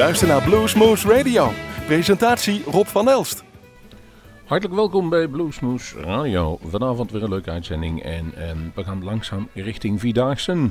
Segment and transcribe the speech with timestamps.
[0.00, 1.52] luistert naar Bluesmoose Radio.
[1.86, 3.44] Presentatie Rob van Elst.
[4.44, 6.58] Hartelijk welkom bij Bluesmoose Radio.
[6.64, 10.68] Vanavond weer een leuke uitzending en, en we gaan langzaam richting Vierdaagse.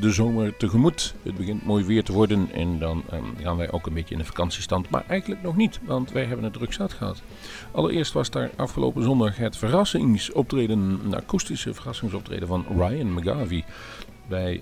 [0.00, 1.14] De zomer tegemoet.
[1.22, 4.20] Het begint mooi weer te worden en dan um, gaan wij ook een beetje in
[4.20, 4.90] de vakantiestand.
[4.90, 7.22] Maar eigenlijk nog niet, want wij hebben het druk zat gehad.
[7.72, 13.64] Allereerst was daar afgelopen zondag het verrassingsoptreden, een akoestische verrassingsoptreden van Ryan McGarvey
[14.28, 14.60] bij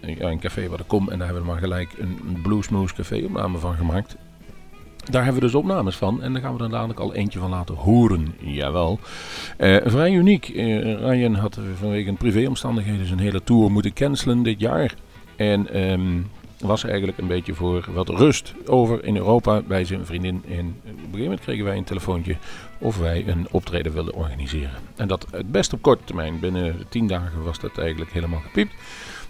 [0.00, 1.08] ja, een café waar ik kom.
[1.08, 4.16] En daar hebben we maar gelijk een Bluesmoose café opname van gemaakt.
[5.04, 7.50] Daar hebben we dus opnames van en daar gaan we er dadelijk al eentje van
[7.50, 8.34] laten horen.
[8.38, 8.98] Jawel.
[9.58, 10.48] Uh, vrij uniek.
[10.48, 14.94] Uh, Ryan had vanwege privéomstandigheden zijn hele tour moeten cancelen dit jaar.
[15.36, 16.26] En um,
[16.58, 20.42] was eigenlijk een beetje voor wat rust over in Europa bij zijn vriendin.
[20.48, 22.36] En op een gegeven moment kregen wij een telefoontje
[22.80, 24.78] of wij een optreden wilden organiseren.
[24.96, 26.40] En dat het best op korte termijn.
[26.40, 28.74] Binnen tien dagen was dat eigenlijk helemaal gepiept.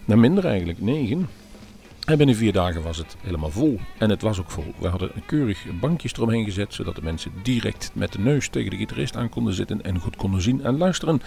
[0.05, 1.29] Nou, minder eigenlijk, negen.
[2.11, 3.81] En binnen vier dagen was het helemaal vol.
[3.99, 4.75] En het was ook vol.
[4.79, 8.77] We hadden keurig bankjes eromheen gezet, zodat de mensen direct met de neus tegen de
[8.77, 11.23] gitarist aan konden zitten en goed konden zien en luisteren.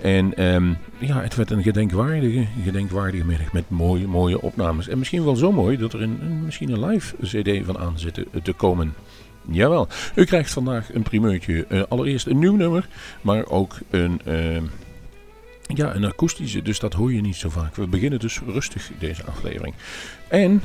[0.00, 4.88] En um, ja, het werd een gedenkwaardige, gedenkwaardige middag met mooie, mooie opnames.
[4.88, 8.24] En misschien wel zo mooi dat er een, misschien een live cd van aan zit
[8.42, 8.94] te komen.
[9.50, 11.66] Jawel, u krijgt vandaag een primeurtje.
[11.68, 12.88] Uh, allereerst een nieuw nummer,
[13.20, 14.20] maar ook een...
[14.26, 14.62] Uh,
[15.66, 17.76] ja, een akoestische, dus dat hoor je niet zo vaak.
[17.76, 19.74] We beginnen dus rustig deze aflevering.
[20.28, 20.62] En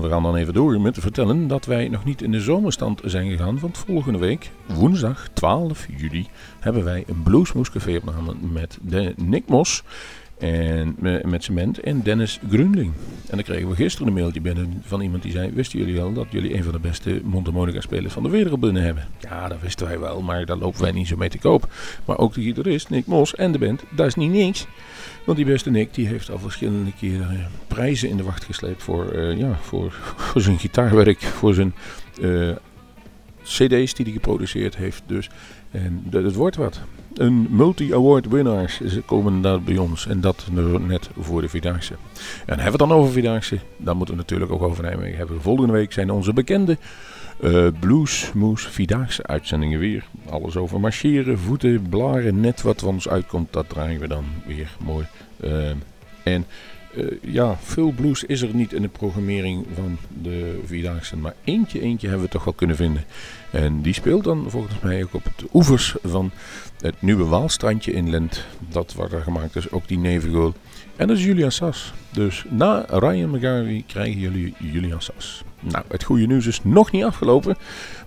[0.00, 3.00] we gaan dan even door met te vertellen dat wij nog niet in de zomerstand
[3.04, 3.58] zijn gegaan.
[3.58, 6.26] Want volgende week, woensdag 12 juli,
[6.60, 9.82] hebben wij een Bluesmoes Café opname met de Nick Mos.
[10.44, 12.92] En met cement en Dennis Grundling.
[13.28, 16.12] En dan kregen we gisteren een mailtje binnen van iemand die zei: Wisten jullie al
[16.12, 19.06] dat jullie een van de beste mondharmonica spelers van de wereld binnen hebben?
[19.20, 21.68] Ja, dat wisten wij wel, maar daar lopen wij niet zo mee te koop.
[22.04, 24.66] Maar ook de gitarist Nick Mos en de band, dat is niet niks.
[25.24, 28.82] Want die beste Nick die heeft al verschillende keren eh, prijzen in de wacht gesleept
[28.82, 29.92] voor, uh, ja, voor,
[30.30, 31.74] voor zijn gitaarwerk, voor zijn
[32.20, 32.50] uh,
[33.42, 35.02] CD's die hij geproduceerd heeft.
[35.06, 35.30] Dus
[35.70, 36.80] en het wordt wat.
[37.14, 40.06] Een multi-award winnaars komen daar bij ons.
[40.06, 40.46] En dat
[40.86, 41.92] net voor de Vierdaagse.
[41.92, 41.98] En
[42.46, 43.58] hebben we het dan over Vierdaagse?
[43.76, 45.42] Dan moeten we natuurlijk ook over Nijmegen hebben.
[45.42, 46.78] Volgende week zijn onze bekende
[47.40, 50.04] uh, Blues Moose Vierdaagse uitzendingen weer.
[50.30, 52.40] Alles over marcheren, voeten, blaren.
[52.40, 55.06] Net wat ons uitkomt, dat draaien we dan weer mooi.
[55.44, 55.70] Uh,
[56.22, 56.46] en
[56.96, 61.16] uh, ja, veel blues is er niet in de programmering van de Vierdaagse.
[61.16, 63.04] Maar eentje, eentje hebben we toch wel kunnen vinden.
[63.54, 66.30] En die speelt dan volgens mij ook op het oevers van
[66.80, 68.46] het nieuwe Waalstrandje in Lent.
[68.68, 70.54] Dat wordt er gemaakt, dus ook die nevengoal.
[70.96, 71.92] En dat is Julian Sas.
[72.10, 75.44] Dus na Ryan McGarvey krijgen jullie Julian Sas.
[75.60, 77.56] Nou, het goede nieuws is nog niet afgelopen.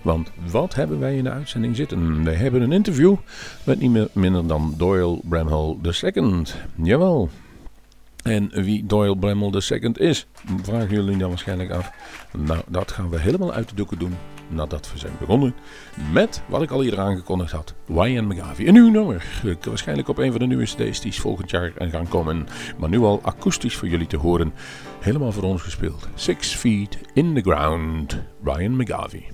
[0.02, 2.24] Want wat hebben wij in de uitzending zitten?
[2.24, 3.16] We hebben een interview
[3.64, 6.42] met niet minder dan Doyle Bramhall II.
[6.74, 7.30] Jawel.
[8.22, 10.26] En wie Doyle Bramhall II is,
[10.62, 11.90] vragen jullie dan waarschijnlijk af.
[12.36, 14.14] Nou, dat gaan we helemaal uit de doeken doen
[14.48, 15.54] nadat we zijn begonnen
[16.12, 17.74] met wat ik al eerder aangekondigd had.
[17.86, 18.66] Ryan McGavie.
[18.66, 19.42] Een nieuw nummer.
[19.62, 22.46] Waarschijnlijk op een van de nieuwe CD's die volgend jaar gaan komen.
[22.78, 24.52] Maar nu al akoestisch voor jullie te horen.
[25.00, 26.08] Helemaal voor ons gespeeld.
[26.14, 28.18] Six Feet in the Ground.
[28.44, 29.26] Ryan McGavie.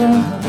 [0.00, 0.39] razão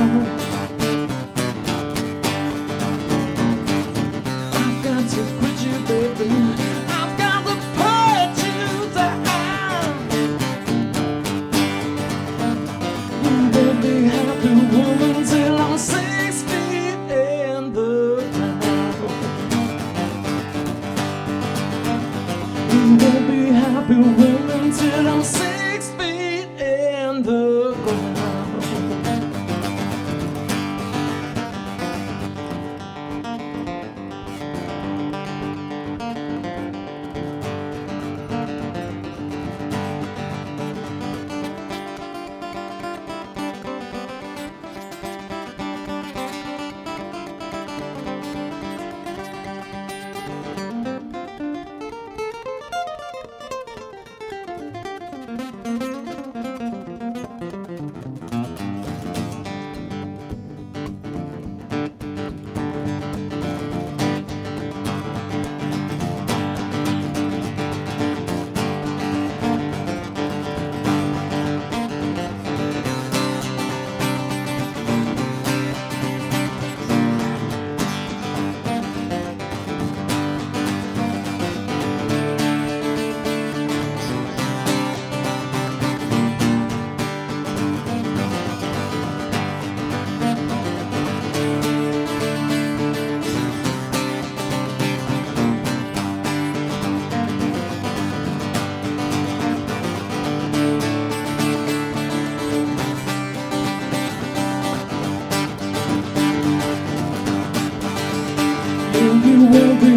[109.50, 109.91] will be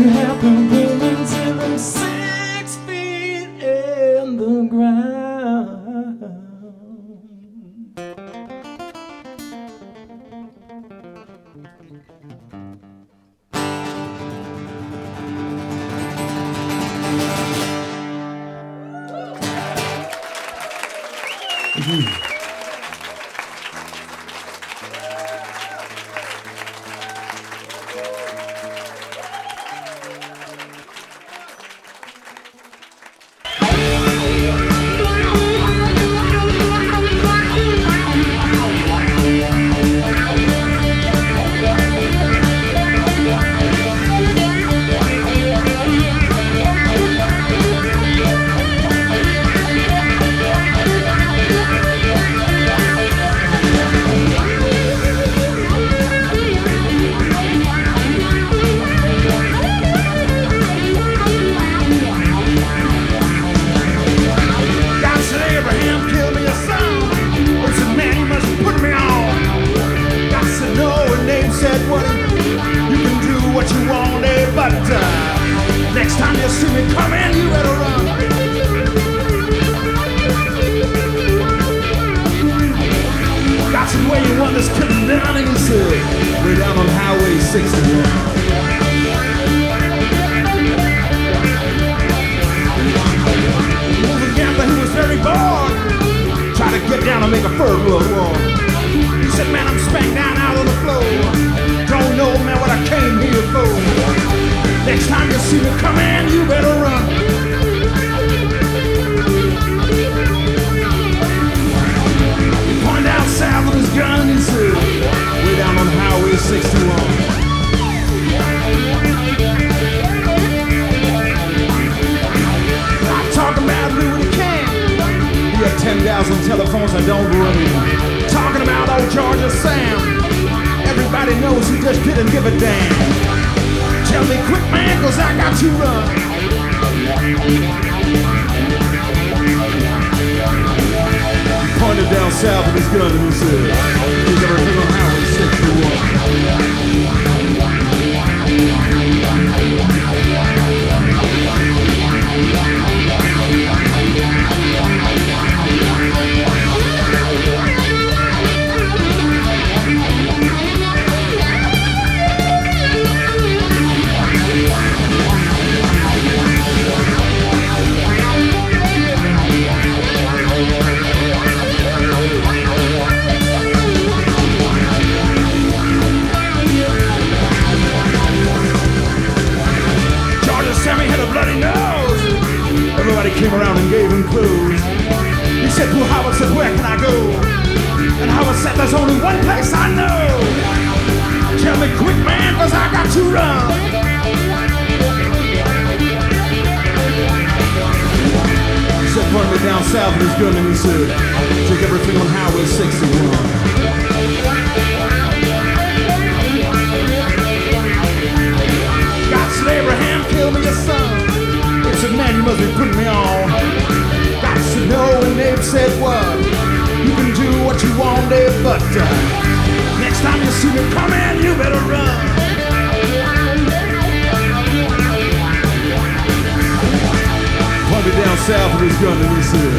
[228.44, 229.72] south with his gun and he said,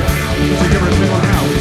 [0.58, 1.55] take everything Highway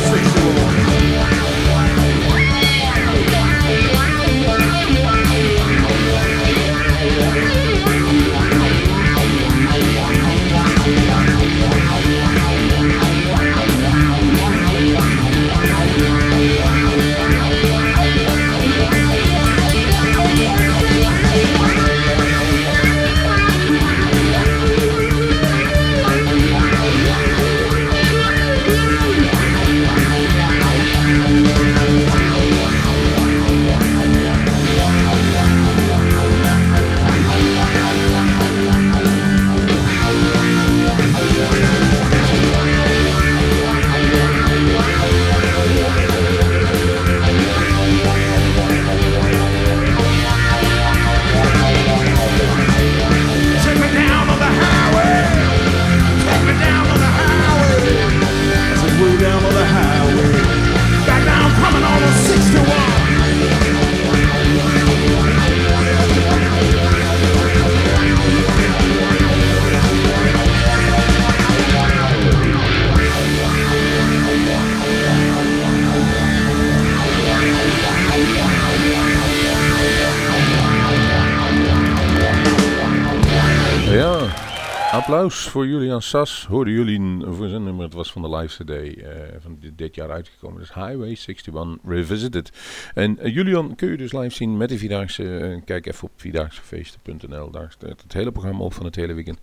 [85.07, 86.47] applaus voor Julian Sas.
[86.49, 87.85] Hoorden jullie voor zijn nummer.
[87.85, 90.59] Het was van de live CD eh, van dit, jaar uitgekomen.
[90.59, 92.53] Dus Highway 61 Revisited.
[92.95, 95.39] En eh, Julian kun je dus live zien met de Vierdaagse.
[95.39, 97.51] eh, kijk even op vierdaagsefeesten.nl.
[97.51, 99.39] Daar staat het hele programma op van het hele weekend.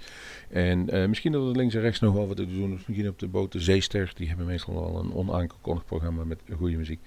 [0.49, 2.85] En eh, misschien dat er links en rechts nog wel wat te doen is.
[2.85, 4.11] Misschien op de boot de Zeester.
[4.15, 6.99] Die hebben meestal wel een onaangekondigd programma met goede muziek.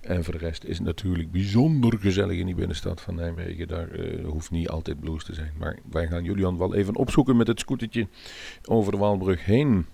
[0.00, 3.68] En voor de rest is het natuurlijk bijzonder gezellig in die binnenstad van Nijmegen.
[3.68, 3.88] Daar
[4.24, 5.52] hoeft niet altijd blues te zijn.
[5.58, 8.08] Maar wij gaan Julian wel even opzoeken met het scootertje
[8.64, 9.86] over de Waalbrug heen.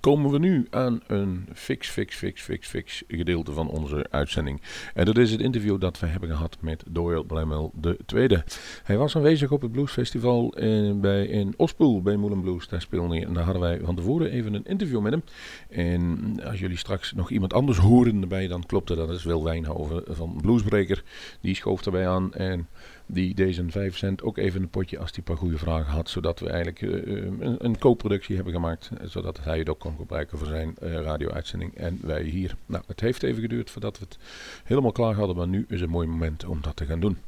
[0.00, 4.60] Komen we nu aan een fix, fix, fix, fix, fix gedeelte van onze uitzending.
[4.94, 7.72] En dat is het interview dat we hebben gehad met Doyle Blamel
[8.06, 8.44] tweede.
[8.82, 12.68] Hij was aanwezig op het bluesfestival in, bij, in Ospoel bij Moulin Blues.
[12.68, 15.22] Daar speelde hij en daar hadden wij van tevoren even een interview met hem.
[15.68, 18.98] En als jullie straks nog iemand anders horen erbij, dan klopt het.
[18.98, 21.02] Dat is Wil Wijnhoven van Bluesbreaker.
[21.40, 22.68] Die schoof erbij aan en
[23.06, 26.08] die zijn 5 cent ook even een potje als hij een paar goede vragen had.
[26.10, 28.90] Zodat we eigenlijk eh, een, een co-productie hebben gemaakt.
[29.00, 31.74] eh, Zodat hij het ook kon gebruiken voor zijn eh, radio-uitzending.
[31.74, 32.56] En wij hier.
[32.66, 34.18] Nou, het heeft even geduurd voordat we het
[34.64, 35.36] helemaal klaar hadden.
[35.36, 37.18] Maar nu is een mooi moment om dat te gaan doen.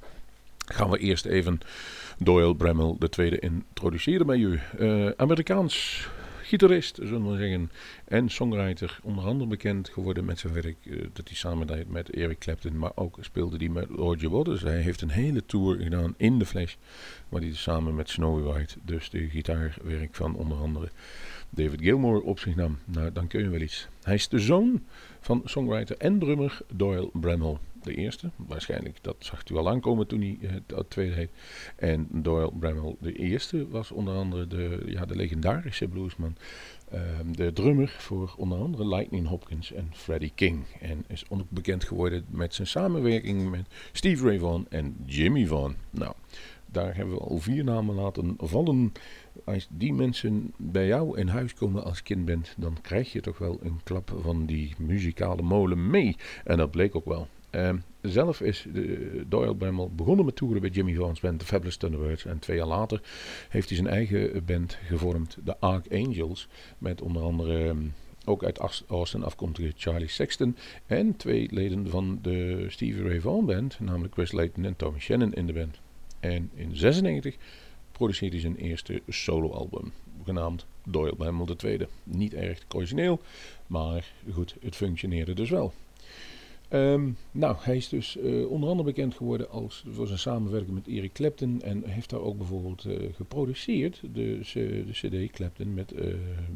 [0.73, 1.61] Gaan we eerst even
[2.18, 4.61] Doyle Bremmel de tweede introduceren bij u.
[4.78, 6.09] Eh, Amerikaans
[6.47, 7.71] gitarist, zullen we zeggen.
[8.05, 12.11] En songwriter, onder andere bekend geworden met zijn werk eh, dat hij samen deed met
[12.11, 14.62] Eric Clapton, maar ook speelde hij met Roger Waters.
[14.62, 16.75] Hij heeft een hele tour gedaan in de Flash,
[17.29, 20.88] waar hij samen met Snowy White, dus de gitaarwerk van onder andere
[21.50, 22.79] David Gilmour op zich nam.
[22.85, 23.88] Nou, dan kun je wel iets.
[24.03, 24.83] Hij is de zoon
[25.21, 27.59] van songwriter en drummer Doyle Bramhall.
[27.87, 31.31] De eerste, waarschijnlijk, dat zag u al aankomen toen hij eh, het tweede heet.
[31.76, 36.37] En Doyle Bramhall, de eerste, was onder andere de, ja, de legendarische bluesman.
[36.90, 40.64] Ehm, de drummer voor onder andere Lightning Hopkins en Freddie King.
[40.81, 45.76] En is ook bekend geworden met zijn samenwerking met Steve Ray Vaughan en Jimmy Vaughan.
[45.90, 46.14] Nou,
[46.66, 48.93] daar hebben we al vier namen laten vallen.
[49.45, 53.38] Als die mensen bij jou in huis komen als kind bent, dan krijg je toch
[53.38, 56.16] wel een klap van die muzikale molen mee.
[56.45, 57.28] En dat bleek ook wel.
[57.57, 61.77] Ehm, zelf is de Doyle Bramwell begonnen met toeren bij Jimmy Vaughan's band, The Fabulous
[61.77, 62.25] Thunderbirds.
[62.25, 63.01] En twee jaar later
[63.49, 66.49] heeft hij zijn eigen band gevormd, de Archangels.
[66.79, 67.87] Met onder andere ehm,
[68.25, 70.57] ook uit Austin afkomstige Charlie Sexton.
[70.87, 75.33] En twee leden van de Stevie Ray Vaughan band, namelijk Chris Layton en Tommy Shannon
[75.33, 75.81] in de band.
[76.21, 77.37] En in 96
[77.93, 79.93] produceerde hij zijn eerste soloalbum,
[80.25, 81.87] genaamd Doyle Bramwell II.
[82.03, 83.21] Niet erg origineel,
[83.67, 85.73] maar goed, het functioneerde dus wel.
[86.68, 90.88] Ehm, nou, hij is dus eh, onder andere bekend geworden als, voor zijn samenwerking met
[90.88, 91.62] Eric Clapton.
[91.62, 95.94] En heeft daar ook bijvoorbeeld eh, geproduceerd, de, de CD Clapton met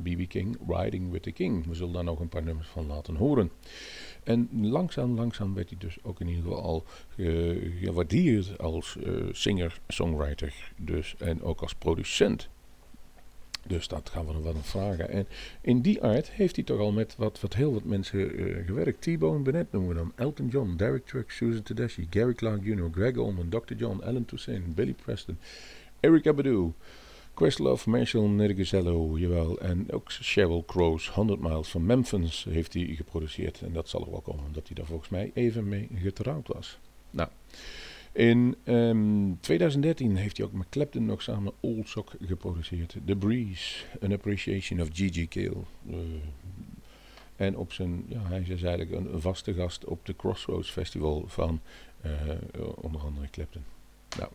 [0.02, 0.28] B.B.
[0.28, 1.66] King, Riding with the King.
[1.66, 3.50] We zullen daar nog een paar nummers van laten horen.
[4.24, 6.84] En langzaam, langzaam werd hij dus ook in ieder geval al
[7.80, 8.96] gewaardeerd als
[9.32, 12.48] singer, songwriter dus, en ook als producent.
[13.66, 15.08] Dus dat gaan we nog wel vragen.
[15.08, 15.26] En
[15.60, 19.02] in die aard heeft hij toch al met wat, wat heel wat mensen uh, gewerkt.
[19.02, 20.12] T-Bone Burnett noemen we dan.
[20.16, 23.74] Elton John, Derek Trucks, Susan Tedeschi, Gary Clark Jr., Greg Allman, Dr.
[23.74, 25.38] John, Alan Toussaint, Billy Preston,
[26.00, 26.72] Eric Badu,
[27.34, 29.58] Questlove, Marshall Nergisello, jawel.
[29.58, 33.60] En ook Sheryl Crows, 100 Miles van Memphis heeft hij geproduceerd.
[33.60, 36.78] En dat zal er wel komen, omdat hij daar volgens mij even mee getrouwd was.
[37.10, 37.28] Nou...
[38.12, 38.56] In
[39.40, 42.96] 2013 ehm, heeft hij ook met Clapton nog samen Old Sock geproduceerd.
[43.04, 45.62] The Breeze, An Appreciation of Gigi Kale.
[45.90, 45.96] Uh,
[47.36, 51.24] en op zijn, ja, hij is dus eigenlijk een, vaste gast op de Crossroads Festival
[51.26, 51.60] van
[52.06, 52.12] uh,
[52.74, 53.62] onder andere Clapton.
[54.18, 54.30] Nou,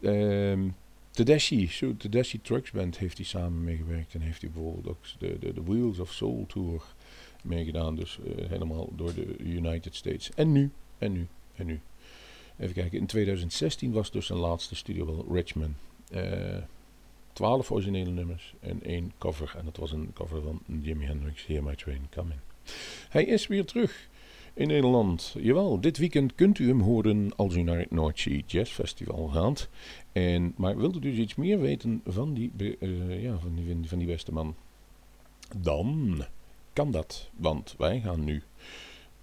[0.00, 0.74] um,
[1.10, 4.14] Tedeschi, so, Tedeschi Trucks Band heeft hij samen meegewerkt.
[4.14, 6.82] En heeft hij bijvoorbeeld ook de, de, de Wheels of Soul Tour
[7.42, 7.96] meegedaan.
[7.96, 10.30] Dus helemaal door de United States.
[10.34, 11.80] En nu, en nu, en nu.
[12.58, 15.76] Even kijken, in 2016 was dus zijn laatste studio Richmond.
[16.14, 16.56] Uh,
[17.32, 19.54] 12 originele nummers en één cover.
[19.58, 22.38] En dat was een cover van Jimi Hendrix, Hear My Train Coming.
[23.08, 24.08] Hij is weer terug
[24.54, 25.34] in Nederland.
[25.38, 29.68] Jawel, dit weekend kunt u hem horen als u naar het Sea Jazz Festival gaat.
[30.12, 33.98] En, maar wilt u dus iets meer weten van die, uh, ja, van die, van
[33.98, 34.54] die beste man?
[35.56, 36.24] Dan
[36.72, 38.42] kan dat, want wij gaan nu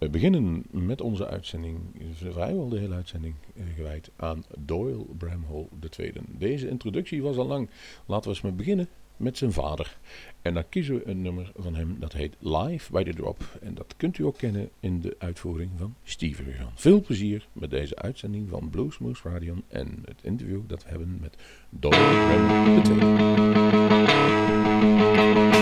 [0.01, 1.79] we beginnen met onze uitzending,
[2.13, 6.13] vrijwel de hele uitzending, eh, gewijd aan Doyle Bramhall II.
[6.27, 7.69] Deze introductie was al lang.
[8.05, 8.87] Laten we eens maar beginnen
[9.17, 9.97] met zijn vader.
[10.41, 13.57] En dan kiezen we een nummer van hem dat heet Live by the Drop.
[13.61, 16.71] En dat kunt u ook kennen in de uitvoering van Steven Vegan.
[16.75, 21.37] Veel plezier met deze uitzending van Bluesmoose Radio en het interview dat we hebben met
[21.69, 22.81] Doyle Bramhall
[25.55, 25.60] II.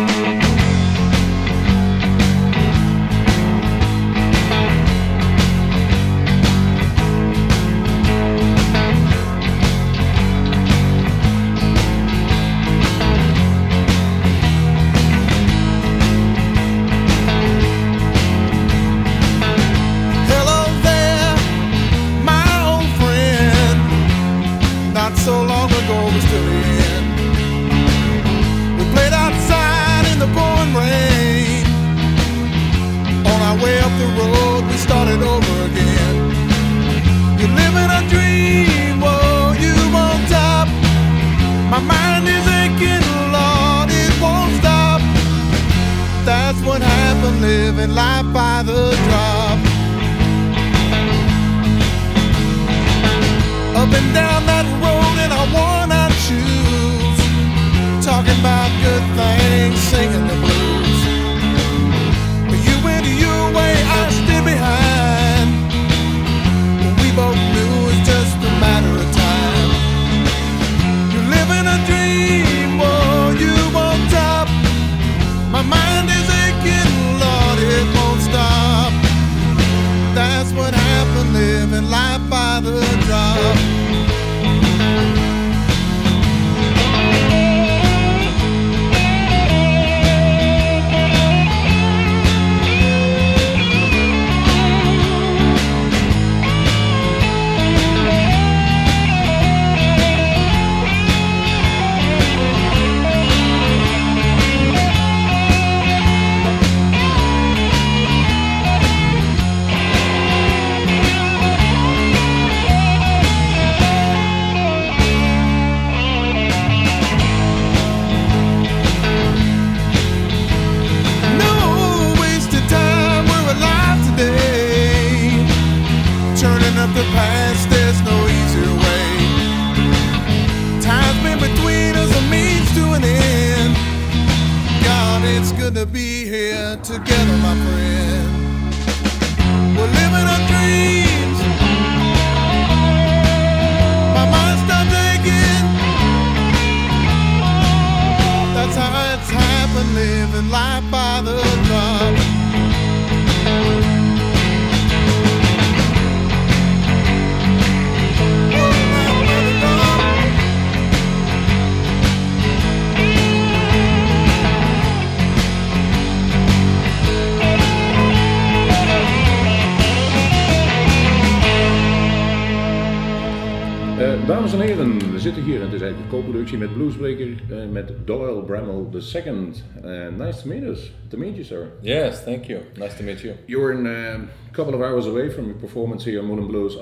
[177.19, 179.53] Met uh, met Doyle Bramhall II.
[179.83, 180.89] Uh, nice to meet us.
[181.09, 181.73] To meet you, sir.
[181.81, 182.65] Yes, thank you.
[182.77, 183.37] Nice to meet you.
[183.45, 186.75] You're in, a couple of hours away from your performance here Moulin Blues.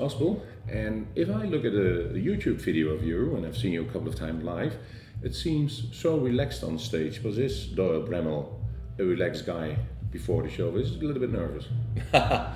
[0.68, 3.82] And if I look at a, a, YouTube video of you, and I've seen you
[3.82, 4.76] a couple of times live,
[5.24, 7.20] it seems so relaxed on stage.
[7.24, 8.60] Was this Doyle Bramhall
[9.00, 9.76] a relaxed guy
[10.12, 10.76] before the show?
[10.76, 11.66] Is a little bit nervous?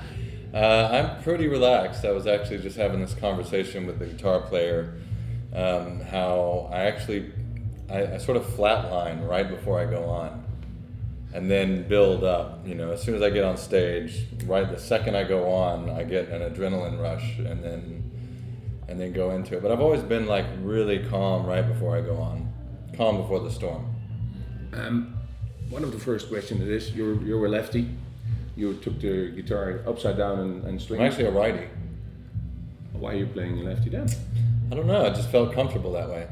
[0.55, 2.05] Uh, I'm pretty relaxed.
[2.05, 5.01] I was actually just having this conversation with the guitar player.
[5.55, 7.33] Um, how I actually,
[7.91, 10.45] I, I, sort of flatline right before I go on,
[11.35, 12.67] and then build up.
[12.67, 15.91] You know, as soon as I get on stage, right the second I go on,
[15.91, 18.11] I get an adrenaline rush, and then,
[18.89, 19.63] and then go into it.
[19.63, 22.53] But I've always been like really calm right before I go on,
[22.97, 23.95] calm before the storm.
[24.73, 25.19] Um,
[25.69, 27.89] one of the first questions is you're you're a lefty
[28.57, 31.01] you took the guitar upside down and, and string.
[31.01, 31.69] I'm actually a righty.
[32.93, 34.09] Why are you playing lefty then?
[34.71, 35.07] I don't know.
[35.07, 36.29] I just felt comfortable that way.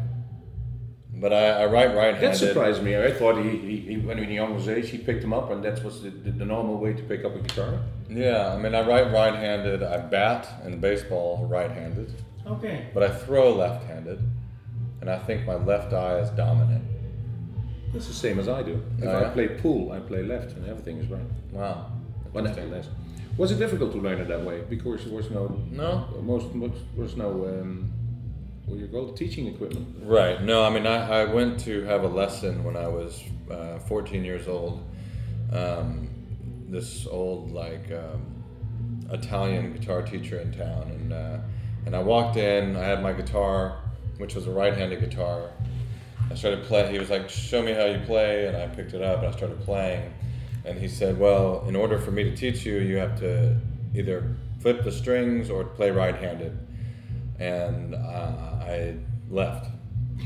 [1.20, 2.32] But I, I write right-handed.
[2.32, 2.96] That surprised me.
[2.96, 5.62] I thought he, he, he when he was young age, he picked him up, and
[5.62, 7.78] that was the, the, the, normal way to pick up a guitar.
[8.08, 9.82] Yeah, I mean, I write right-handed.
[9.82, 12.10] I bat in baseball right-handed.
[12.46, 12.88] Okay.
[12.94, 14.18] But I throw left-handed,
[15.02, 16.84] and I think my left eye is dominant.
[17.92, 18.82] That's the same as I do.
[18.98, 19.26] If oh, yeah?
[19.26, 21.20] I play pool, I play left, and everything is right.
[21.52, 21.92] Wow.
[22.32, 22.88] But nevertheless,
[23.36, 24.62] was it difficult to learn it that way?
[24.68, 26.46] Because there was no no most
[26.96, 27.92] was no um,
[28.70, 29.96] well, you go teaching equipment.
[30.02, 30.42] Right.
[30.42, 34.24] No, I mean I, I went to have a lesson when I was uh, 14
[34.24, 34.88] years old.
[35.52, 36.08] Um,
[36.68, 41.38] this old like um, Italian guitar teacher in town, and uh,
[41.86, 42.76] and I walked in.
[42.76, 43.80] I had my guitar,
[44.18, 45.50] which was a right-handed guitar.
[46.30, 46.92] I started playing.
[46.92, 49.32] He was like, "Show me how you play," and I picked it up and I
[49.32, 50.12] started playing
[50.64, 53.56] and he said, Well, in order for me to teach you, you have to
[53.94, 56.58] either flip the strings or play right handed.
[57.40, 58.96] And uh, I
[59.28, 59.70] left.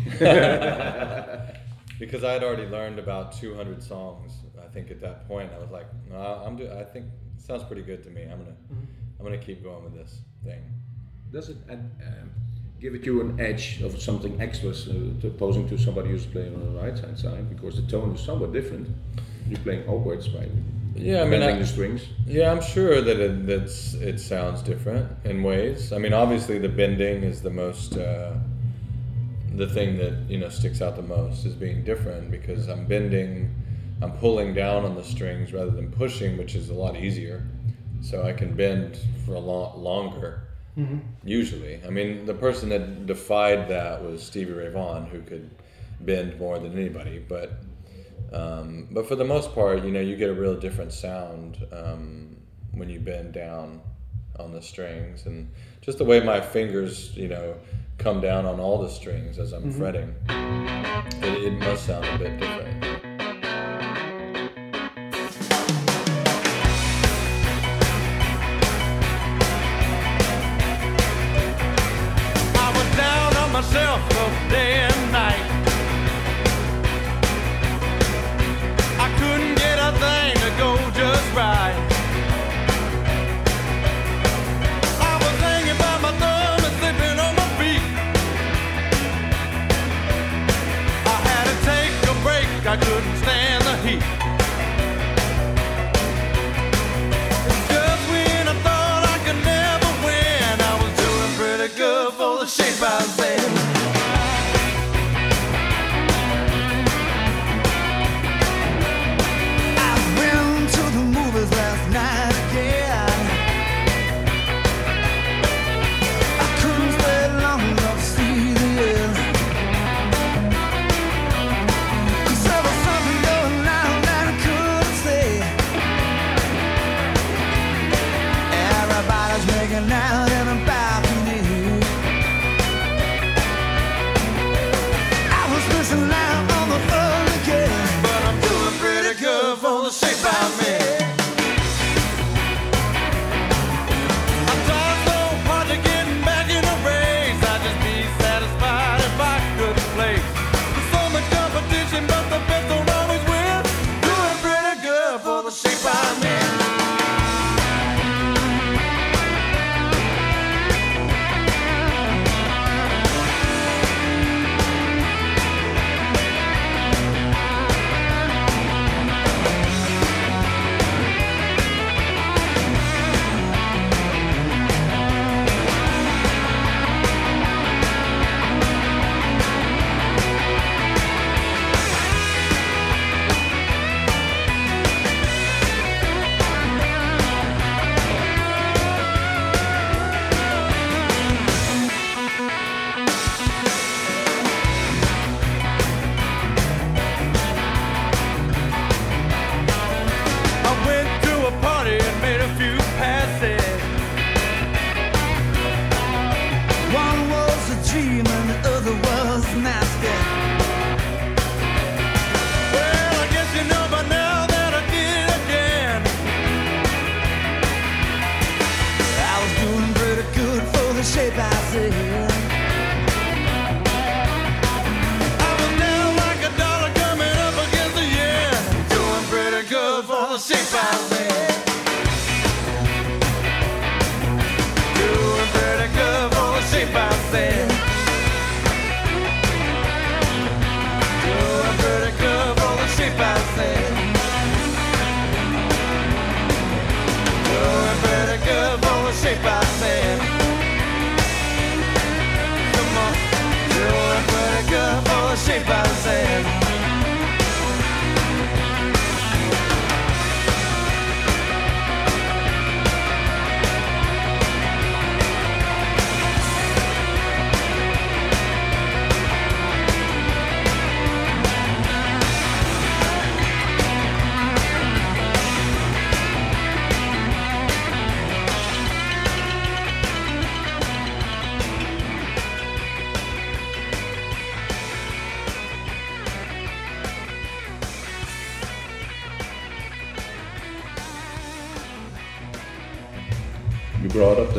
[1.98, 5.50] because I had already learned about 200 songs, I think at that point.
[5.55, 8.22] I was like, no, I'm do- I think it sounds pretty good to me.
[8.22, 8.85] I'm going to mm-hmm.
[9.18, 10.62] I'm gonna keep going with this thing.
[11.33, 11.77] Does it uh,
[12.79, 16.55] give it you an edge of something extra uh, to opposing to somebody who's playing
[16.55, 17.48] on the right hand side?
[17.48, 18.88] Because the tone is somewhat different
[19.48, 20.46] you're playing upwards by
[20.94, 22.02] yeah, I mean, I, the strings.
[22.26, 25.92] Yeah, I'm sure that it that's it sounds different in ways.
[25.92, 28.35] I mean, obviously the bending is the most uh,
[29.54, 33.54] the thing that you know sticks out the most is being different because I'm bending,
[34.02, 37.46] I'm pulling down on the strings rather than pushing, which is a lot easier.
[38.00, 40.42] So I can bend for a lot longer.
[40.78, 40.98] Mm-hmm.
[41.24, 45.50] Usually, I mean, the person that defied that was Stevie Ray Vaughan, who could
[46.00, 47.52] bend more than anybody, but
[48.33, 52.37] um, but for the most part, you know, you get a real different sound um,
[52.73, 53.81] when you bend down
[54.39, 57.55] on the strings, and just the way my fingers, you know,
[57.99, 59.79] come down on all the strings as I'm mm-hmm.
[59.79, 60.15] fretting,
[61.23, 63.04] it, it must sound a bit different.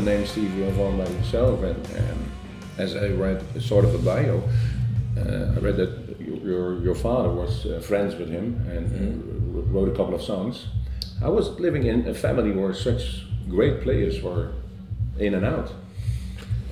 [0.05, 2.31] Name Stevie Ray by yourself, and um,
[2.77, 4.37] as I read sort of a bio,
[5.17, 9.89] uh, I read that your your, father was uh, friends with him and uh, wrote
[9.89, 10.67] a couple of songs.
[11.23, 14.53] I was living in a family where such great players were
[15.19, 15.71] in and out?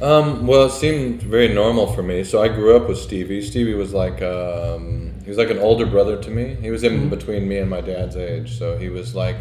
[0.01, 2.23] Um, well, it seemed very normal for me.
[2.23, 3.41] So I grew up with Stevie.
[3.41, 6.55] Stevie was like um, he was like an older brother to me.
[6.55, 8.57] He was in between me and my dad's age.
[8.57, 9.37] So he was like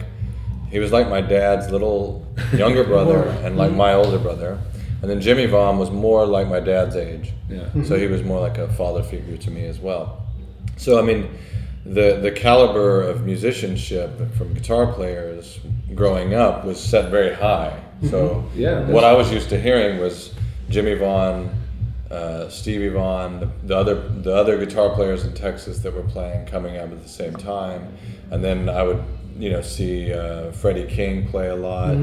[0.72, 4.58] he was like my dad's little younger brother and like my older brother.
[5.02, 7.32] And then Jimmy Vaughan was more like my dad's age.
[7.50, 7.68] Yeah.
[7.85, 10.26] So he was more like a father figure to me as well.
[10.78, 11.28] So I mean,
[11.85, 15.61] the the caliber of musicianship from guitar players
[15.94, 17.78] growing up was set very high.
[18.08, 20.32] So Yeah, what I was used to hearing was
[20.70, 21.50] Jimmy Vaughan,
[22.11, 26.46] uh, Stevie Vaughan, the, the other the other guitar players in Texas that were playing
[26.46, 27.94] coming up at the same time,
[28.30, 29.04] and then I would
[29.38, 31.97] you know see uh, Freddie King play a lot.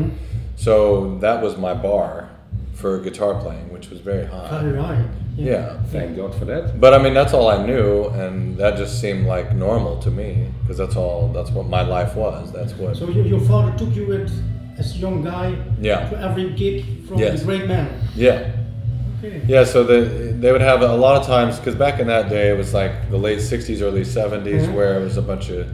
[0.56, 2.30] So that was my bar
[2.74, 4.62] for guitar playing, which was very high.
[4.62, 5.06] Very right.
[5.38, 5.82] Yeah.
[5.84, 6.80] Thank God for that.
[6.82, 10.50] But I mean, that's all I knew, and that just seemed like normal to me
[10.62, 11.30] because that's all.
[11.34, 12.52] That's what my life was.
[12.52, 12.98] That's what.
[12.98, 14.30] So your, your father took you with,
[14.78, 16.10] as a young guy Yeah.
[16.10, 17.39] to every gig from Yes.
[17.39, 17.88] the great man.
[18.15, 18.52] yeah.
[19.20, 19.42] Okay.
[19.48, 19.63] Yeah.
[19.65, 20.00] So the,
[20.39, 23.10] they would have a lot of times because back in that day it was like
[23.10, 24.74] the late '60s, early '70s, Mhm.
[24.74, 25.68] where it was a bunch of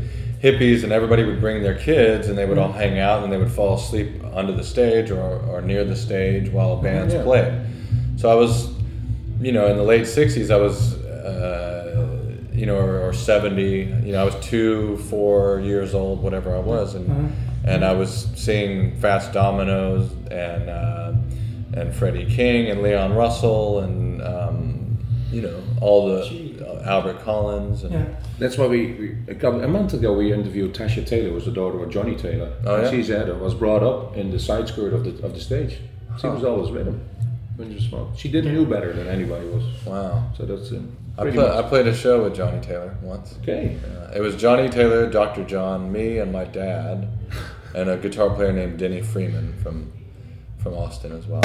[0.45, 3.37] hippies and everybody would bring their kids and they would all hang out and they
[3.43, 7.23] would fall asleep under the stage or, or near the stage while bands Yeah.
[7.23, 7.53] played.
[8.17, 8.51] So I was,
[9.41, 10.77] you know, in the late '60s, I was.
[11.03, 11.71] Uh,
[12.53, 13.61] you know, or, or 70,
[14.05, 17.27] you know, I was two, four years old, whatever I was, and Uh-huh.
[17.73, 21.11] and I was seeing Fast Dominoes and uh,
[21.73, 24.97] and Freddie King and Leon Russell and um,
[25.33, 26.44] you know all the Gee.
[26.85, 28.05] Uh, Albert Collins and Yeah.
[28.39, 31.45] That's why we, we a, couple, a month ago we interviewed Tasha Taylor, who was
[31.45, 32.53] the daughter of Johnnie Taylor.
[32.65, 32.91] Oh, And yeah?
[32.91, 35.79] She said it was brought up in the side skirt of the of the stage.
[36.19, 37.01] She was always with him
[37.57, 38.17] when you smoked.
[38.19, 39.63] She didn't knew better than anybody was.
[39.85, 40.29] wow.
[40.37, 40.81] So that's uh,
[41.17, 43.35] I, pretty play, I played a show with Johnnie Taylor once.
[43.41, 43.77] okay.
[43.85, 45.43] Uh, it was Johnnie Taylor, Dr.
[45.45, 47.07] John, me, and my dad,
[47.73, 49.91] and a guitar player named Denny Freeman from
[50.57, 51.41] from Austin as well.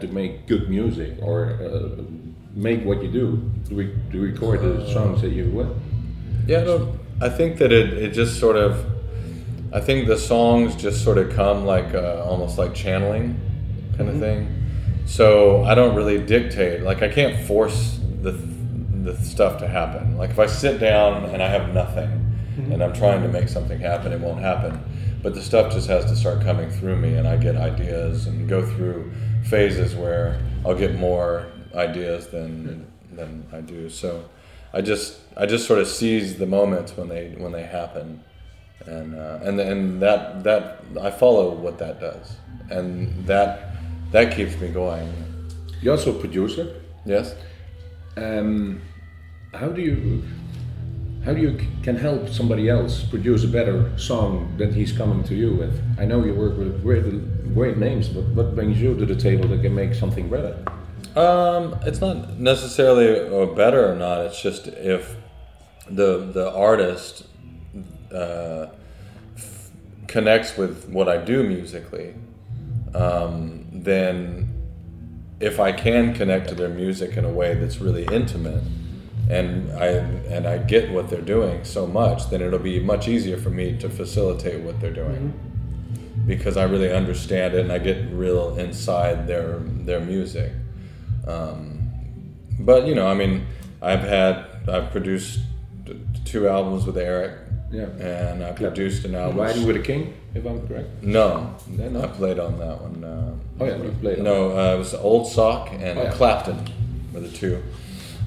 [0.00, 2.02] To make good music or uh,
[2.54, 3.50] make what you do?
[3.68, 5.68] To, re- to record the songs that you what?
[6.46, 8.86] Yeah, no, I think that it, it just sort of,
[9.72, 13.38] I think the songs just sort of come like uh, almost like channeling
[13.96, 14.54] kind of thing.
[15.06, 16.82] So I don't really dictate.
[16.82, 20.18] Like I can't force the the stuff to happen.
[20.18, 22.10] Like if I sit down and I have nothing,
[22.70, 24.82] and I'm trying to make something happen, it won't happen.
[25.22, 28.48] But the stuff just has to start coming through me, and I get ideas and
[28.48, 29.12] go through
[29.48, 33.88] phases where I'll get more ideas than than I do.
[33.88, 34.28] So
[34.72, 38.22] I just I just sort of seize the moments when they when they happen,
[38.86, 42.36] and uh, and and that that I follow what that does,
[42.70, 43.76] and that
[44.12, 45.12] that keeps me going.
[45.80, 46.80] You're also a producer.
[47.04, 47.34] Yes.
[48.16, 48.82] Um,
[49.54, 50.24] how do you
[51.28, 55.52] how you can help somebody else produce a better song than he's coming to you
[55.52, 55.78] with?
[55.98, 57.04] I know you work with great
[57.52, 60.56] great names, but what brings you to the table that can make something better?
[61.14, 64.22] Um, it's not necessarily uh, better or not.
[64.22, 65.16] It's just if
[65.90, 67.26] the the artist
[68.10, 68.68] uh,
[69.36, 69.70] f-
[70.06, 72.14] connects with what I do musically,
[72.94, 74.48] um, then
[75.40, 78.62] if I can connect to their music in a way that's really intimate,
[79.28, 79.86] and I
[80.34, 83.76] and I get what they're doing so much, then it'll be much easier for me
[83.78, 85.32] to facilitate what they're doing
[86.26, 90.52] because I really understand it and I get real inside their their music.
[91.26, 91.90] Um,
[92.58, 93.46] but you know, I mean,
[93.82, 95.40] I've had I've produced
[96.24, 97.32] two albums with Eric,
[97.72, 97.86] Yeah.
[97.98, 99.38] and I produced an album.
[99.38, 100.88] Riding with a King, if I'm correct.
[101.02, 103.04] No, Then I played on that one.
[103.04, 104.18] Uh, Oh yeah, you played.
[104.18, 106.12] on no, uh, it was Old Sock and Oh, yeah.
[106.12, 106.58] Clapton
[107.12, 107.62] were the two.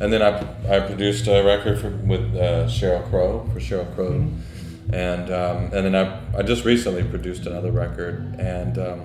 [0.02, 4.12] And then I, I produced a record for, with uh, Sheryl Crow for Sheryl Crow,
[4.12, 4.93] Mm-hmm.
[4.95, 9.02] and um, and then I, I just recently produced another record, and um,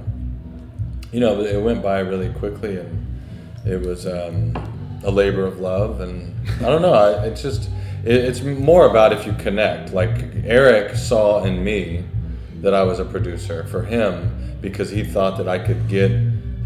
[1.13, 3.07] you know it went by really quickly, and
[3.65, 4.55] it was um,
[5.05, 7.69] a labor of love, and I don't know, I, it's just
[8.05, 9.93] it, it's more about if you connect.
[9.93, 12.05] Like Eric saw in me
[12.63, 16.11] that I was a producer for him because he thought that I could get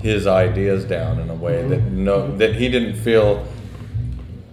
[0.01, 3.47] his ideas down in a way that no that he didn't feel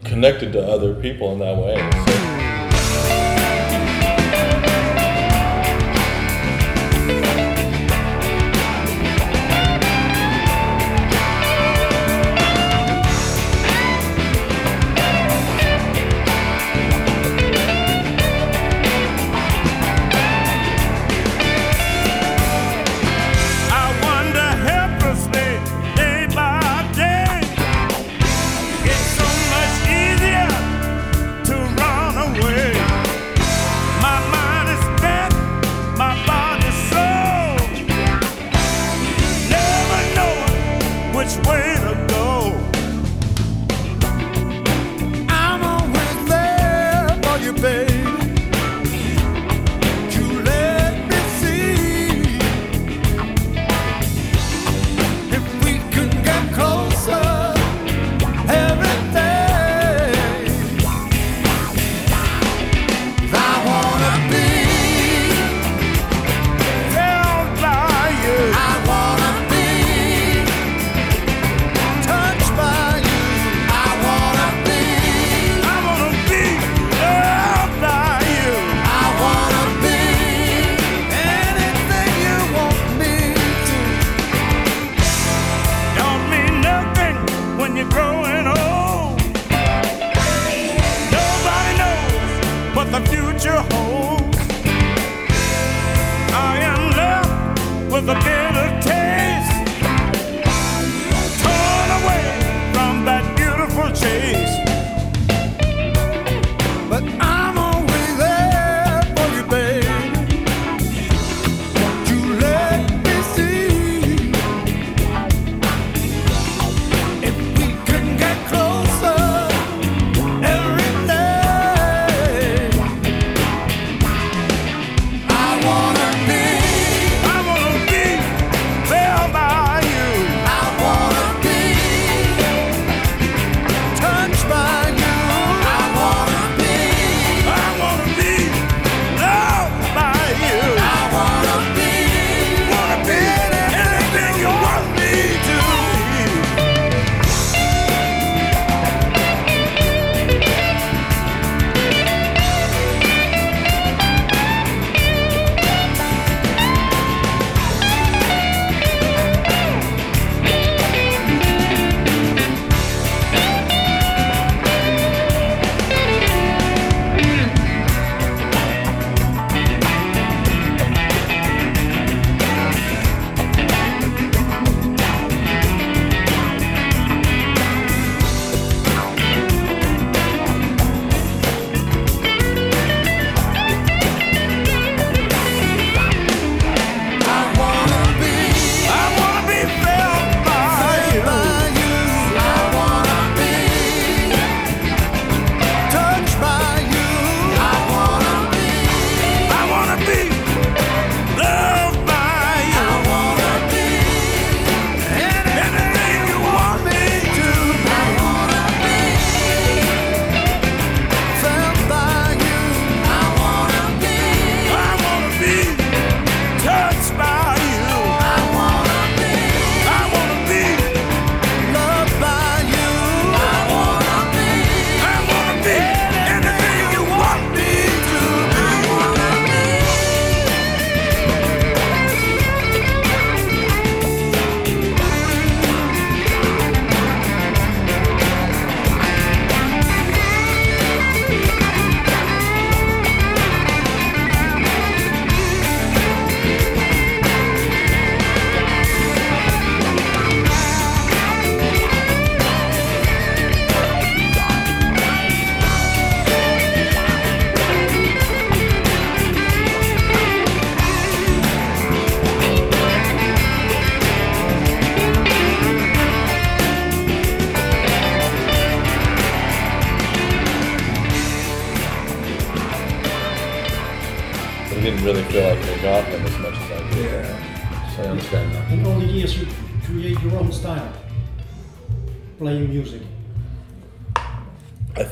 [0.07, 1.75] connected to other people in that way.
[2.05, 2.46] So,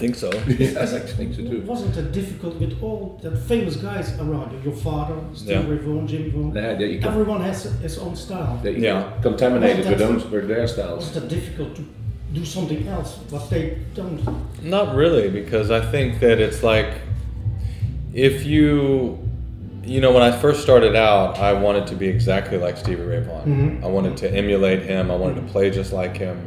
[0.06, 0.32] think so.
[0.47, 1.62] yes, I think so too.
[1.62, 4.60] Wasn't it difficult with all the famous guys around you?
[4.70, 5.70] Your father, Steve Yeah.
[5.70, 6.53] Ray Vaughan, Jimmy Vaughan.
[6.53, 8.60] Nee, that you Everyone has his own style.
[8.64, 9.12] that Yeah.
[9.22, 11.08] contaminated contaminate it with, Well, them, with their styles.
[11.08, 11.84] Was it difficult to
[12.34, 14.20] do something else what they don't?
[14.64, 16.89] Not really, because I think that it's like
[18.14, 19.18] if you,
[19.84, 23.22] you know, when I first started out, I wanted to be exactly like Stevie Ray
[23.22, 23.82] Vaughan.
[23.84, 25.12] I wanted to emulate him.
[25.12, 26.38] I wanted to play just like him.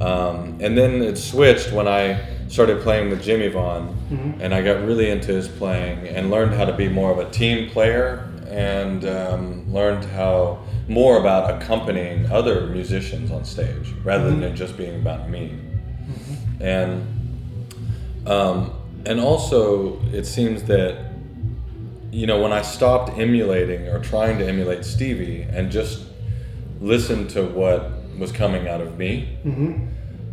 [0.00, 2.18] Um, and then it switched when I
[2.48, 6.64] started playing with Jimmy Vaughan, and I got really into his playing and learned how
[6.64, 12.66] to be more of a team player and um, learned how more about accompanying other
[12.68, 15.58] musicians on stage rather than it just being about me.
[16.60, 17.02] And
[18.26, 18.72] um,
[19.04, 21.12] and also, it seems that
[22.12, 26.04] you know when I stopped emulating or trying to emulate Stevie and just
[26.80, 29.36] listened to what was coming out of me,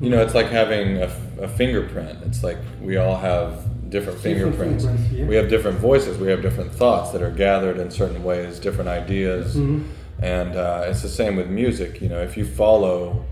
[0.02, 2.24] you know, it's like having a, a fingerprint.
[2.24, 4.84] It's like we all have different fingerprints.
[4.84, 5.26] fingerprints, yeah.
[5.26, 6.18] We have different voices.
[6.18, 9.88] We have different thoughts that are gathered in certain ways, different ideas, mm-hmm.
[10.24, 12.02] and uh, it's the same with music.
[12.02, 13.24] You know, if you follow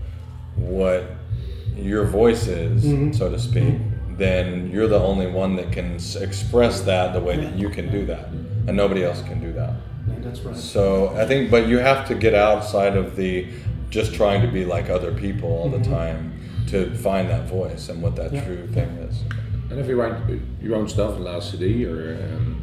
[0.56, 1.04] what
[1.76, 3.12] your voice is, mm-hmm.
[3.12, 4.16] so to speak, mm-hmm.
[4.16, 7.90] then you're the only one that can s- express that the way that you can
[7.90, 9.74] do that, and nobody else can do that.
[10.08, 10.56] Yeah, that's right.
[10.56, 13.46] So I think, but you have to get outside of the
[13.90, 16.31] just trying to be like other people all the time
[16.72, 18.44] to find that voice and what that Yeah.
[18.44, 19.22] true thing is.
[19.70, 20.16] And if you write
[20.60, 22.56] your own stuff, last CD, or um,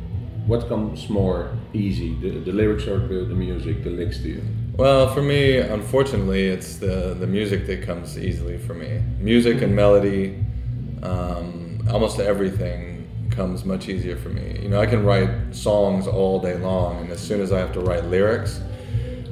[0.46, 4.42] what comes more easy, the, the lyrics or the, the music, the licks to you?
[4.78, 9.02] Well, for me, unfortunately, it's the the music that comes easily for me.
[9.20, 10.24] Music and melody,
[11.04, 14.60] um, almost everything comes much easier for me.
[14.64, 17.74] You know, I can write songs all day long, and as soon as I have
[17.74, 18.62] to write lyrics,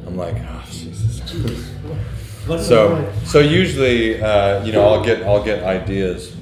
[0.05, 1.21] I'm like, oh Jesus.
[2.47, 6.35] But So, so usually, uh, you know, I'll get I'll get ideas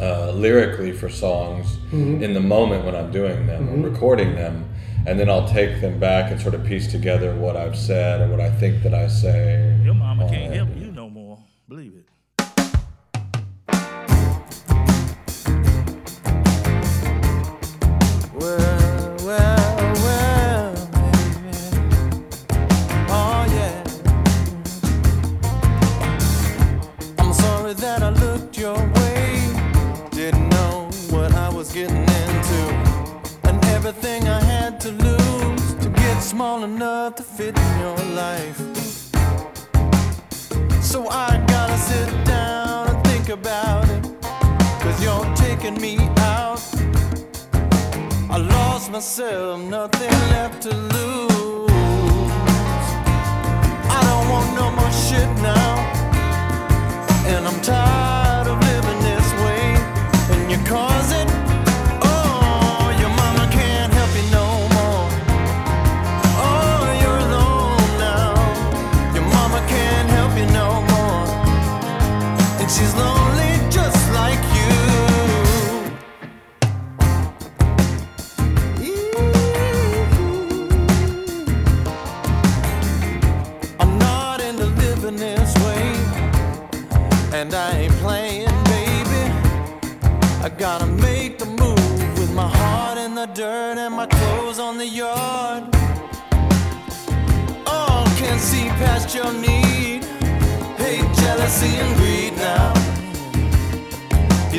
[0.00, 4.68] uh, lyrically for songs in the moment when I'm doing them or recording them,
[5.06, 8.30] and then I'll take them back and sort of piece together what I've said and
[8.30, 9.76] what I think that I say.
[9.82, 10.87] Your mama can't help you
[36.38, 38.58] small enough to fit in your life.
[40.80, 44.04] So I gotta sit down and think about it.
[44.82, 45.98] Cause you're taking me
[46.36, 46.62] out.
[48.30, 51.70] I lost myself, nothing left to lose.
[53.96, 55.72] I don't want no more shit now.
[57.32, 58.27] And I'm tired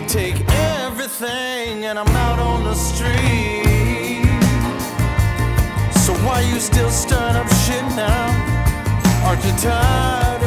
[0.10, 4.26] take everything, and I'm out on the street.
[6.04, 8.26] So why you still stirring up shit now?
[9.24, 10.39] Aren't you tired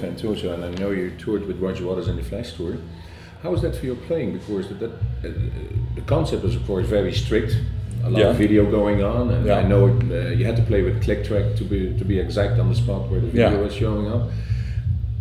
[0.00, 2.76] fan too, so and I know you toured with Roger Waters in the Flesh tour.
[3.42, 4.32] How was that for your playing?
[4.38, 4.90] Because that, that
[5.30, 5.32] uh,
[5.94, 7.52] the concept was of course very strict.
[8.02, 9.58] A lot of video going on, and Yeah.
[9.58, 12.58] I know uh, you had to play with click track to be to be exact
[12.58, 13.64] on the spot where the video Yeah.
[13.66, 14.22] was showing up.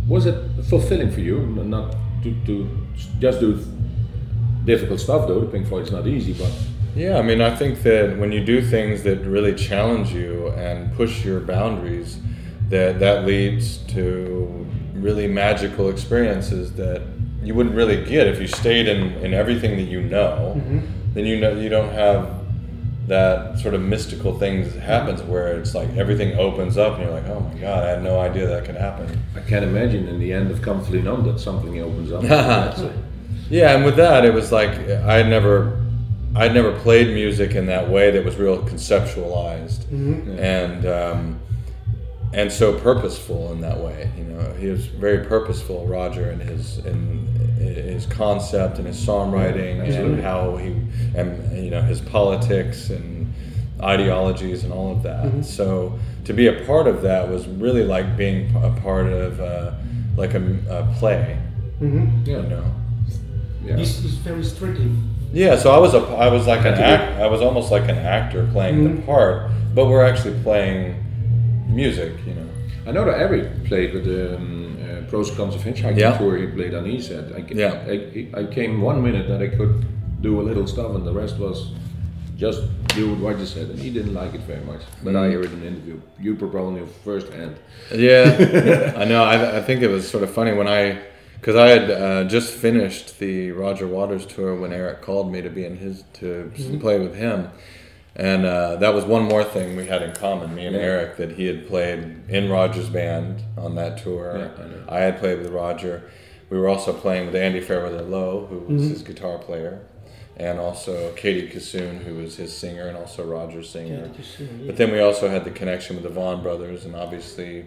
[0.08, 0.36] Was it
[0.70, 1.38] fulfilling for you?
[1.76, 2.56] Not to, to
[3.20, 3.60] just do
[4.66, 5.40] difficult stuff though.
[5.42, 6.52] The Pink Floyd's not easy, but
[6.96, 10.78] Yeah, I mean, I think that when you do things that really challenge you and
[10.96, 12.18] push your boundaries,
[12.70, 17.02] that that leads to really magical experiences that
[17.42, 20.62] you wouldn't really get if you stayed in, in everything that you know.
[21.14, 22.36] Then you know you don't have
[23.08, 27.12] that sort of mystical thing that happens where it's like everything opens up and you're
[27.14, 29.24] like, oh my god, I had no idea that could happen.
[29.36, 32.24] I can't imagine in the end of Comfortably Numb that something opens up.
[33.50, 35.84] Yeah, and with that, it was like I had never,
[36.36, 39.90] I'd never played music in that way that was real conceptualized,
[40.40, 41.40] and um,
[42.34, 44.12] and so purposeful in that way.
[44.18, 47.28] You know, he was very purposeful, Roger, in his in
[47.58, 50.76] his concept and his songwriting and how he
[51.16, 53.34] and you know his politics and
[53.82, 55.26] ideologies and all of that.
[55.26, 55.42] Mm-hmm.
[55.42, 59.72] So to be a part of that was really like being a part of uh,
[60.16, 61.40] like a, a play.
[61.80, 62.26] Mm-hmm.
[62.26, 62.42] Yeah.
[62.42, 62.76] You know.
[63.64, 63.78] Yeah.
[63.78, 64.80] He's, he's very strict.
[65.32, 67.98] Yeah, so I was a I was like an act I was almost like an
[67.98, 69.06] actor playing the mm-hmm.
[69.06, 71.06] part, but we're actually playing
[71.70, 72.48] music, you know.
[72.88, 76.18] I know that Eric played with the um, uh, Pros Cons of Hitchhiking Yeah.
[76.18, 76.38] tour.
[76.38, 77.26] He played on E set.
[77.36, 77.84] I, Yeah.
[77.88, 79.86] I, I came one minute that I could
[80.22, 81.72] do a little stuff, and the rest was
[82.38, 82.62] just
[82.96, 83.70] do what you said.
[83.70, 84.82] And he didn't like it very much.
[85.04, 87.58] But I heard in an interview, you probably first hand.
[87.94, 89.24] Yeah, I know.
[89.24, 91.00] I, I think it was sort of funny when I,
[91.36, 95.50] because I had uh, just finished the Roger Waters tour when Eric called me to
[95.50, 97.50] be in his to play with him,
[98.16, 100.82] and uh, that was one more thing we had in common, me and Yeah.
[100.82, 104.38] Eric, that he had played in Roger's band on that tour.
[104.38, 104.98] Yeah, I.
[104.98, 106.04] I had played with Roger.
[106.50, 109.82] We were also playing with Andy Fairweather Low, who was his guitar player,
[110.36, 114.10] and also Katie Kissoon, who was his singer and also Roger's singer.
[114.66, 117.66] But then we also had the connection with the Vaughan brothers, and obviously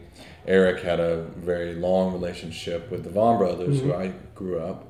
[0.49, 4.87] Eric had a very long relationship with the Vaughan brothers, who I grew up.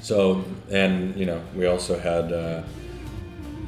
[0.00, 2.62] So, and you know, we also had, uh,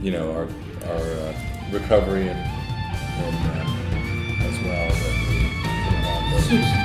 [0.03, 0.47] you know, our
[0.89, 1.35] our uh,
[1.71, 4.89] recovery and, and uh, as well.
[4.89, 6.76] That we put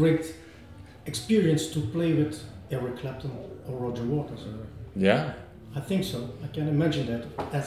[0.00, 0.34] great
[1.06, 2.34] experience to play with
[2.70, 3.30] Eric Clapton
[3.68, 4.40] or Roger Waters.
[4.96, 5.32] Yeah.
[5.78, 6.18] I think so.
[6.44, 7.22] I can imagine that
[7.52, 7.66] as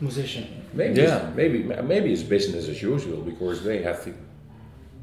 [0.00, 0.44] musician.
[0.72, 1.30] Maybe, Yeah.
[1.40, 1.58] maybe,
[1.94, 4.10] maybe it's business as usual because they have to.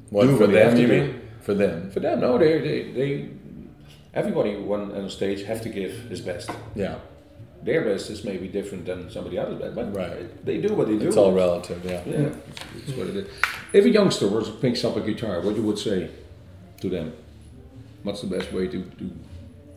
[0.09, 0.75] What Do for they them?
[0.75, 1.75] to You mean for them?
[1.93, 3.09] For them, no, they, they, they
[4.21, 6.49] everybody on, on stage have to give his best.
[6.75, 6.95] Yeah.
[7.63, 10.45] Their best is maybe different than somebody else's best, but Right.
[10.47, 11.07] they do what they do.
[11.07, 11.79] It's all relative.
[11.85, 12.01] Yeah.
[12.13, 12.29] Yeah,
[12.75, 13.27] that's what it is.
[13.79, 15.99] If a youngster was picks up a guitar, what you would say
[16.81, 17.13] to them?
[18.03, 19.11] What's the best way to, to,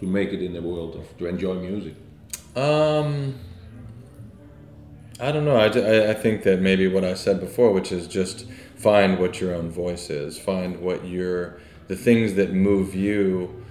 [0.00, 1.94] to make it in the world of to enjoy music?
[2.56, 3.34] Um,
[5.20, 5.56] I don't know.
[5.56, 8.46] I, I, I think that maybe what I said before, which is just
[8.76, 13.62] find what your own voice is, find what your the things that move you,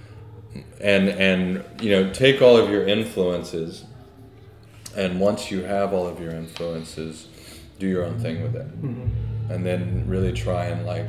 [0.79, 3.83] and and you know take all of your influences,
[4.95, 7.27] and once you have all of your influences,
[7.79, 8.67] do your own thing with it,
[9.49, 11.07] and then really try and like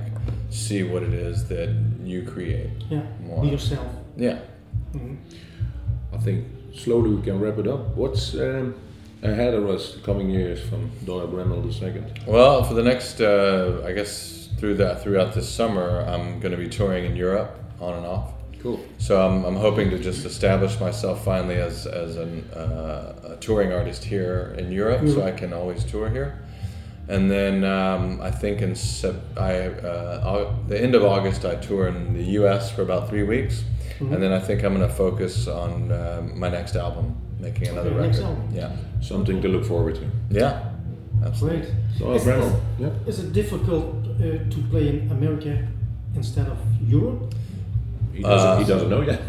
[0.50, 1.68] see what it is that
[2.06, 2.70] you create.
[2.90, 3.42] Yeah, Wow.
[3.42, 3.86] be yourself.
[4.16, 4.38] Yeah.
[6.12, 7.96] I think slowly we can wrap it up.
[7.96, 8.74] What's um,
[9.22, 12.04] ahead of us the coming years from Doyle Bramhall II?
[12.26, 16.58] Well, for the next, uh, I guess through that throughout this summer, I'm going to
[16.58, 18.30] be touring in Europe on and off.
[18.62, 18.80] Cool.
[18.98, 23.72] So I'm, I'm hoping to just establish myself finally as as an, uh, a touring
[23.72, 26.38] artist here in Europe, so I can always tour here.
[27.08, 31.86] And then um, I think in sep- I, uh, the end of August I tour
[31.88, 32.70] in the U.S.
[32.72, 33.62] for about three weeks,
[34.00, 37.90] and then I think I'm going to focus on um my next album, making another
[37.90, 38.30] Okay, next record.
[38.38, 38.54] album.
[38.54, 38.70] Yeah,
[39.02, 40.06] Something to look forward to.
[40.30, 40.52] yeah,
[41.26, 41.60] absolutely.
[41.60, 41.98] Great.
[41.98, 42.54] Doyle Is- Bramhall.
[42.54, 42.90] is- Yeah.
[43.10, 44.20] Is it difficult uh,
[44.54, 45.52] to play in America
[46.16, 47.34] instead of Europe?
[48.14, 49.20] He doesn't, Uh, he doesn't know yet.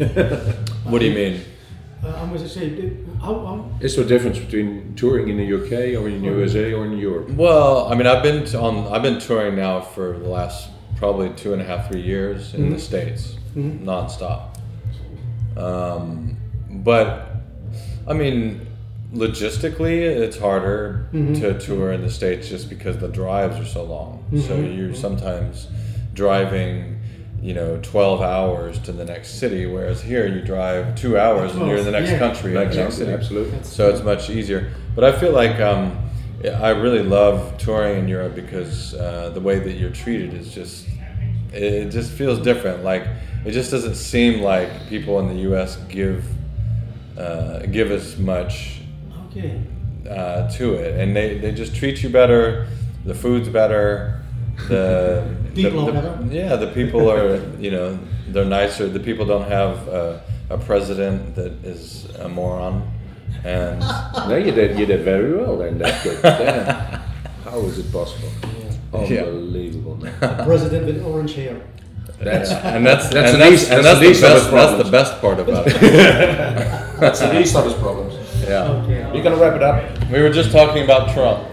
[0.90, 1.40] What do you mean?
[2.04, 5.54] Uh, I must say, did- how, how Is there a difference between touring in the
[5.54, 7.30] UK or in USA or in Europe?
[7.30, 8.86] Well, I mean, I've been t- on.
[8.92, 12.70] I've been touring now for the last probably two and a half, three years in
[12.70, 12.78] the mm-hmm.
[12.78, 13.88] states, mm-hmm.
[13.88, 14.58] nonstop.
[15.56, 16.36] Um,
[16.70, 17.36] but
[18.06, 18.66] I mean,
[19.12, 21.34] logistically, it's harder mm-hmm.
[21.40, 24.24] to tour in the states just because the drives are so long.
[24.46, 25.68] So you're sometimes
[26.12, 26.95] driving,
[27.42, 31.66] you know, twelve hours to the next city, whereas here you drive two hours and
[31.68, 32.18] you're in the next Yeah.
[32.18, 33.12] country, in the next city.
[33.12, 33.58] absolutely.
[33.62, 34.70] So it's much easier.
[34.94, 35.96] But I feel like um,
[36.44, 40.86] I really love touring in Europe because uh, the way that you're treated is just
[41.52, 42.82] it just feels different.
[42.84, 43.06] Like
[43.44, 45.76] it just doesn't seem like people in the U.S.
[45.88, 46.24] give
[47.16, 48.80] uh, give as much
[49.30, 49.60] okay.
[50.08, 52.66] uh, to it, and they, they just treat you better.
[53.04, 54.22] The food's better.
[54.68, 55.22] The
[55.54, 57.98] People the, are the- Yeah, the people are you know
[58.28, 58.88] they're nicer.
[58.88, 60.18] The people don't have uh,
[60.50, 62.82] a president that is a moron,
[63.44, 63.80] and
[64.28, 65.78] no, you did, you did very well then.
[65.78, 66.22] That's good.
[66.22, 67.00] Damn.
[67.44, 68.28] How is it possible?
[68.92, 69.22] Yeah.
[69.24, 69.96] Unbelievable.
[70.02, 70.44] man.
[70.44, 71.60] President with orange hair.
[72.18, 74.50] That's, and that's That's and the that's, and that's that's, the least the best.
[74.50, 75.80] That's the best part about it.
[77.00, 78.14] that's the least of his problems.
[78.42, 79.10] Yeah, Okay.
[79.14, 80.10] You're gonna wrap it up.
[80.10, 81.46] we were just talking about Trump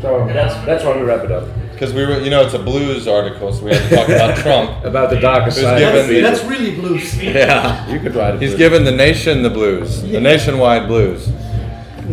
[0.00, 1.46] So that's that's why we wrap it up.
[1.80, 4.36] Because we were, you know, it's a blues article, so we had to talk about
[4.44, 4.84] Trump.
[4.84, 5.78] About the darker side.
[5.78, 7.16] given That's, the that's really blues.
[7.22, 8.42] Yeah, You could write it.
[8.42, 11.26] he's for- given the nation the blues, the nationwide blues.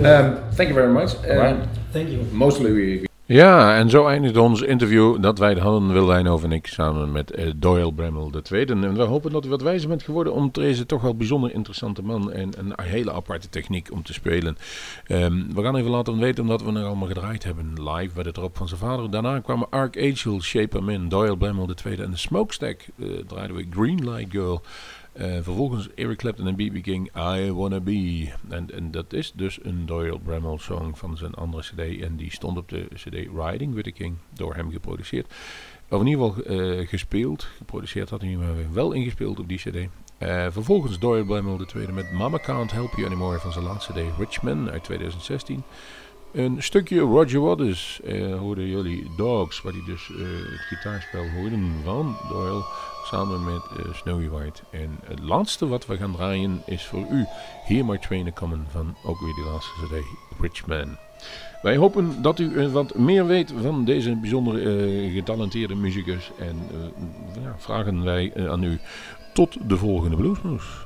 [0.06, 1.16] Um, thank you very much.
[1.16, 1.68] Um, Right.
[1.92, 2.20] Thank you.
[2.32, 7.12] Mostly we, Ja, en zo eindigt ons interview dat wij hadden, Wilwijn en ik, samen
[7.12, 8.66] met eh, Doyle Bremmel II.
[8.66, 12.02] En we hopen dat u wat wijzer bent geworden om deze toch wel bijzonder interessante
[12.02, 14.58] man en een hele aparte techniek om te spelen.
[15.06, 18.32] Ehm, we gaan even laten weten, omdat we er allemaal gedraaid hebben live bij de
[18.32, 19.12] drop van zijn vader.
[19.12, 24.10] Daarna kwamen Archangel, Shape In, Doyle Bremmel II en de Smokestack eh, draaiden we Green
[24.10, 24.62] Light Girl.
[25.18, 26.82] Eh, vervolgens Eric Clapton en B.B.
[26.82, 28.30] King, I Wanna Be.
[28.50, 32.02] En, en dat is dus een Doyle Bremmel song van zijn andere cd.
[32.02, 35.34] En die stond op de cd Riding with the King, door hem geproduceerd.
[35.90, 37.48] Of in ieder geval eh, gespeeld.
[37.58, 39.90] Geproduceerd had hij maar wel ingespeeld op die cd.
[40.18, 43.92] Eh, vervolgens Doyle Bremmel de tweede met Mama Can't Help You Anymore van zijn laatste
[43.94, 45.64] cd Richman uit 2016.
[46.32, 50.18] Een stukje Roger Waters eh, hoorden jullie Dogs, waar hij dus eh,
[50.52, 52.64] het gitaarspel hoorden van Doyle
[53.08, 54.62] samen met eh, Snowy White.
[54.72, 57.26] En het laatste wat we gaan draaien is voor u
[57.64, 60.04] Hear My Train Coming van ook weer die laatste cd
[60.40, 60.98] Richman.
[61.62, 66.58] Wij hopen dat u eh, wat meer weet van deze bijzonder eh, getalenteerde muzikus en
[67.58, 68.80] vragen wij aan u
[69.34, 70.86] tot de volgende Bluesmoes.